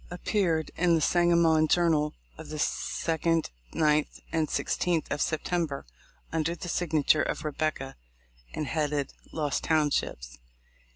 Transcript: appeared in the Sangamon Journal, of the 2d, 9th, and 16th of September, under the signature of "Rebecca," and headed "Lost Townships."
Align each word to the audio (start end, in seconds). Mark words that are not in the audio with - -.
appeared 0.09 0.71
in 0.75 0.95
the 0.95 0.99
Sangamon 0.99 1.67
Journal, 1.67 2.15
of 2.35 2.49
the 2.49 2.55
2d, 2.55 3.49
9th, 3.75 4.19
and 4.31 4.47
16th 4.47 5.05
of 5.11 5.21
September, 5.21 5.85
under 6.33 6.55
the 6.55 6.67
signature 6.69 7.21
of 7.21 7.45
"Rebecca," 7.45 7.95
and 8.51 8.65
headed 8.65 9.13
"Lost 9.31 9.63
Townships." 9.65 10.39